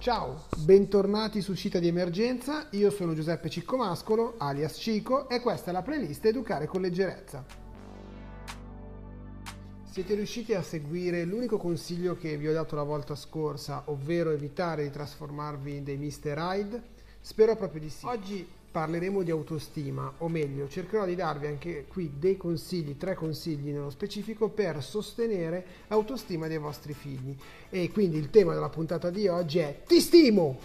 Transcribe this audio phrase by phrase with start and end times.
[0.00, 5.72] Ciao, bentornati su Cita di Emergenza, io sono Giuseppe Ciccomascolo, alias Cico, e questa è
[5.74, 7.44] la playlist Educare con leggerezza.
[9.84, 14.84] Siete riusciti a seguire l'unico consiglio che vi ho dato la volta scorsa, ovvero evitare
[14.84, 16.34] di trasformarvi in dei Mr.
[16.34, 16.82] Hyde?
[17.20, 18.06] Spero proprio di sì.
[18.06, 23.70] Oggi parleremo di autostima, o meglio, cercherò di darvi anche qui dei consigli, tre consigli
[23.70, 27.36] nello specifico per sostenere l'autostima dei vostri figli.
[27.68, 30.58] E quindi il tema della puntata di oggi è Ti stimo!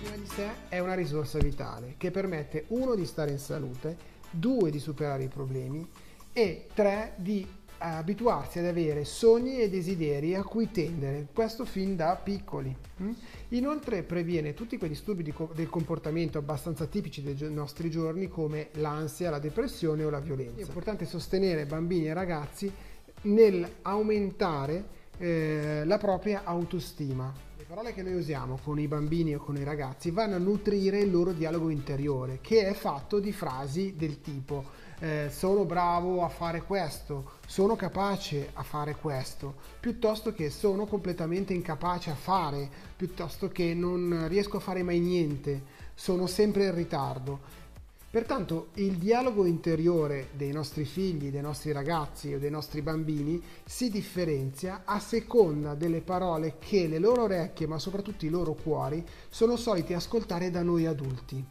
[0.00, 3.96] Prima di sé è una risorsa vitale che permette uno di stare in salute,
[4.30, 5.88] due di superare i problemi
[6.34, 7.46] e tre di
[7.82, 12.74] abituarsi ad avere sogni e desideri a cui tendere, questo fin da piccoli.
[13.02, 13.10] Mm?
[13.48, 19.38] Inoltre previene tutti quei disturbi del comportamento abbastanza tipici dei nostri giorni come l'ansia, la
[19.38, 20.60] depressione o la violenza.
[20.60, 22.72] È importante sostenere bambini e ragazzi
[23.22, 27.32] nel aumentare eh, la propria autostima.
[27.56, 31.00] Le parole che noi usiamo con i bambini o con i ragazzi vanno a nutrire
[31.00, 36.28] il loro dialogo interiore, che è fatto di frasi del tipo eh, sono bravo a
[36.28, 43.48] fare questo, sono capace a fare questo, piuttosto che sono completamente incapace a fare, piuttosto
[43.48, 45.62] che non riesco a fare mai niente,
[45.94, 47.40] sono sempre in ritardo.
[48.12, 53.90] Pertanto il dialogo interiore dei nostri figli, dei nostri ragazzi o dei nostri bambini si
[53.90, 59.56] differenzia a seconda delle parole che le loro orecchie, ma soprattutto i loro cuori, sono
[59.56, 61.44] soliti ascoltare da noi adulti.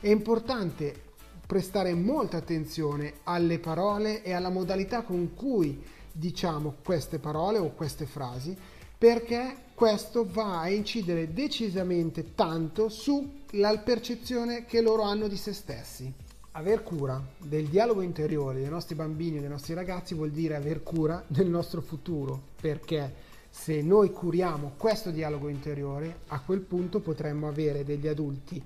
[0.00, 1.06] È importante
[1.46, 5.80] prestare molta attenzione alle parole e alla modalità con cui
[6.10, 8.56] diciamo queste parole o queste frasi
[8.98, 16.10] perché questo va a incidere decisamente tanto sulla percezione che loro hanno di se stessi.
[16.52, 20.82] Aver cura del dialogo interiore dei nostri bambini e dei nostri ragazzi vuol dire aver
[20.82, 23.12] cura del nostro futuro, perché
[23.50, 28.62] se noi curiamo questo dialogo interiore, a quel punto potremmo avere degli adulti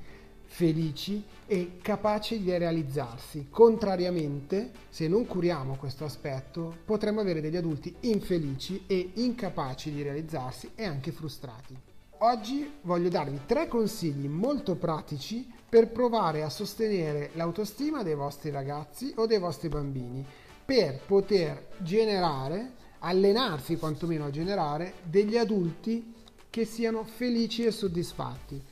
[0.53, 3.47] felici e capaci di realizzarsi.
[3.49, 10.73] Contrariamente, se non curiamo questo aspetto, potremmo avere degli adulti infelici e incapaci di realizzarsi
[10.75, 11.75] e anche frustrati.
[12.19, 19.13] Oggi voglio darvi tre consigli molto pratici per provare a sostenere l'autostima dei vostri ragazzi
[19.17, 20.27] o dei vostri bambini,
[20.65, 26.13] per poter generare, allenarsi quantomeno a generare degli adulti
[26.51, 28.70] che siano felici e soddisfatti.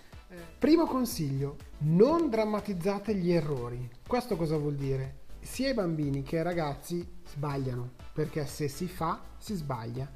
[0.59, 3.89] Primo consiglio, non drammatizzate gli errori.
[4.07, 5.27] Questo cosa vuol dire?
[5.41, 10.11] Sia i bambini che i ragazzi sbagliano, perché se si fa, si sbaglia.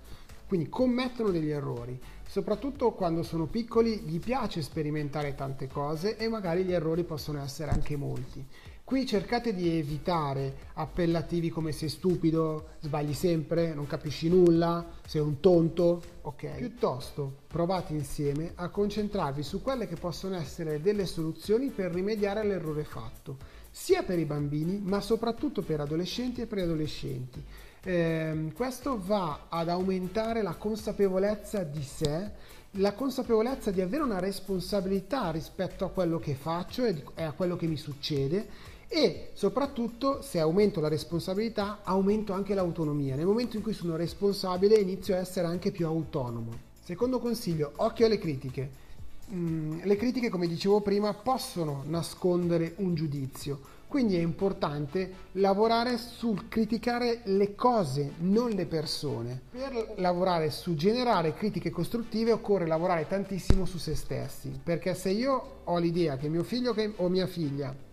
[0.46, 1.98] Quindi commettono degli errori.
[2.26, 7.70] Soprattutto quando sono piccoli gli piace sperimentare tante cose e magari gli errori possono essere
[7.70, 8.46] anche molti.
[8.84, 15.38] Qui cercate di evitare appellativi come sei stupido, sbagli sempre, non capisci nulla, sei un
[15.40, 16.56] tonto, ok?
[16.56, 22.84] Piuttosto provate insieme a concentrarvi su quelle che possono essere delle soluzioni per rimediare all'errore
[22.84, 23.38] fatto,
[23.70, 27.42] sia per i bambini ma soprattutto per adolescenti e preadolescenti.
[27.84, 32.30] Eh, questo va ad aumentare la consapevolezza di sé
[32.76, 37.66] la consapevolezza di avere una responsabilità rispetto a quello che faccio e a quello che
[37.66, 38.48] mi succede
[38.94, 43.16] e soprattutto se aumento la responsabilità aumento anche l'autonomia.
[43.16, 46.50] Nel momento in cui sono responsabile inizio a essere anche più autonomo.
[46.78, 48.70] Secondo consiglio, occhio alle critiche.
[49.32, 56.48] Mm, le critiche, come dicevo prima, possono nascondere un giudizio, quindi è importante lavorare sul
[56.48, 59.40] criticare le cose, non le persone.
[59.52, 65.60] Per lavorare su generare critiche costruttive occorre lavorare tantissimo su se stessi, perché se io
[65.64, 67.90] ho l'idea che mio figlio o mia figlia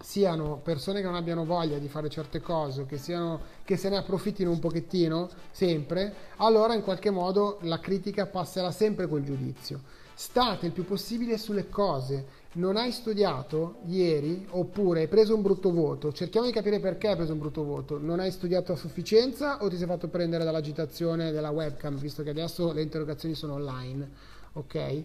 [0.00, 3.96] siano persone che non abbiano voglia di fare certe cose, che, siano, che se ne
[3.96, 9.80] approfittino un pochettino sempre, allora in qualche modo la critica passerà sempre quel giudizio.
[10.14, 12.46] State il più possibile sulle cose.
[12.54, 16.12] Non hai studiato ieri oppure hai preso un brutto voto.
[16.12, 17.98] Cerchiamo di capire perché hai preso un brutto voto.
[17.98, 22.30] Non hai studiato a sufficienza o ti sei fatto prendere dall'agitazione della webcam, visto che
[22.30, 24.10] adesso le interrogazioni sono online.
[24.54, 25.04] Ok?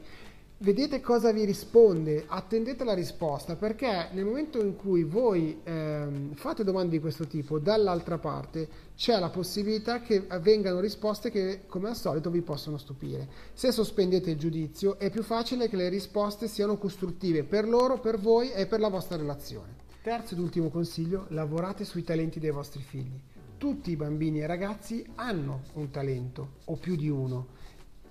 [0.63, 6.63] Vedete cosa vi risponde, attendete la risposta perché nel momento in cui voi ehm, fate
[6.63, 11.97] domande di questo tipo, dall'altra parte c'è la possibilità che vengano risposte che come al
[11.97, 13.27] solito vi possono stupire.
[13.53, 18.17] Se sospendete il giudizio è più facile che le risposte siano costruttive per loro, per
[18.17, 19.81] voi e per la vostra relazione.
[20.01, 23.19] Terzo ed ultimo consiglio, lavorate sui talenti dei vostri figli.
[23.57, 27.61] Tutti i bambini e ragazzi hanno un talento o più di uno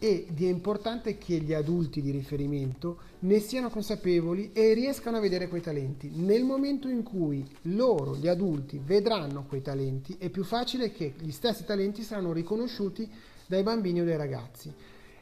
[0.02, 5.46] ed è importante che gli adulti di riferimento ne siano consapevoli e riescano a vedere
[5.46, 6.10] quei talenti.
[6.12, 11.30] Nel momento in cui loro, gli adulti, vedranno quei talenti, è più facile che gli
[11.30, 13.08] stessi talenti saranno riconosciuti
[13.46, 14.74] dai bambini o dai ragazzi.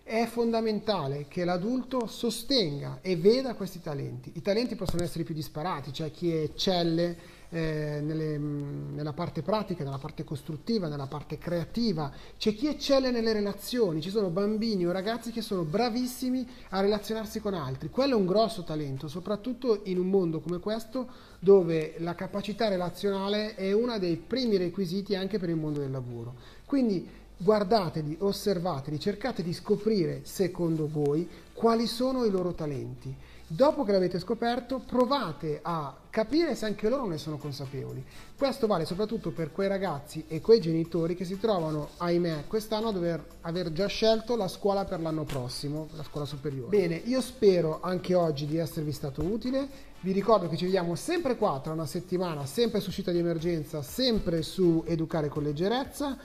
[0.02, 4.32] È fondamentale che l'adulto sostenga e veda questi talenti.
[4.34, 7.18] I talenti possono essere più disparati, c'è chi eccelle
[7.50, 13.32] eh, nelle, nella parte pratica, nella parte costruttiva, nella parte creativa, c'è chi eccelle nelle
[13.32, 18.18] relazioni, ci sono bambini o ragazzi che sono bravissimi a relazionarsi con altri, quello è
[18.18, 21.08] un grosso talento, soprattutto in un mondo come questo
[21.38, 26.34] dove la capacità relazionale è uno dei primi requisiti anche per il mondo del lavoro.
[26.64, 33.14] Quindi guardateli, osservateli, cercate di scoprire secondo voi quali sono i loro talenti
[33.52, 38.00] Dopo che l'avete scoperto, provate a capire se anche loro ne sono consapevoli.
[38.38, 42.92] Questo vale soprattutto per quei ragazzi e quei genitori che si trovano, ahimè, quest'anno a
[42.92, 46.68] dover aver già scelto la scuola per l'anno prossimo, la scuola superiore.
[46.68, 49.66] Bene, io spero anche oggi di esservi stato utile.
[49.98, 53.82] Vi ricordo che ci vediamo sempre qua tra una settimana, sempre su uscita di emergenza,
[53.82, 56.16] sempre su Educare con leggerezza.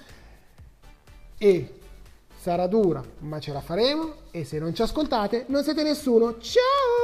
[1.40, 1.80] E
[2.38, 4.14] sarà dura, ma ce la faremo.
[4.30, 6.38] E se non ci ascoltate, non siete nessuno.
[6.38, 6.95] Ciao!